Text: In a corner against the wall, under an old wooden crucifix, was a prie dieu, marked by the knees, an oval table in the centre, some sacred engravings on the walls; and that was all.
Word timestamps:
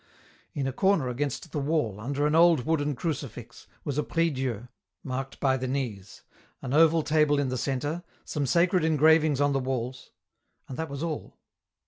In 0.55 0.65
a 0.65 0.73
corner 0.73 1.09
against 1.09 1.51
the 1.51 1.59
wall, 1.59 1.99
under 1.99 2.25
an 2.25 2.33
old 2.33 2.65
wooden 2.65 2.95
crucifix, 2.95 3.67
was 3.83 3.99
a 3.99 4.03
prie 4.03 4.31
dieu, 4.31 4.67
marked 5.03 5.39
by 5.39 5.57
the 5.57 5.67
knees, 5.67 6.23
an 6.63 6.73
oval 6.73 7.03
table 7.03 7.37
in 7.37 7.49
the 7.49 7.55
centre, 7.57 8.03
some 8.25 8.47
sacred 8.47 8.83
engravings 8.83 9.39
on 9.39 9.53
the 9.53 9.59
walls; 9.59 10.09
and 10.67 10.75
that 10.75 10.89
was 10.89 11.03
all. 11.03 11.37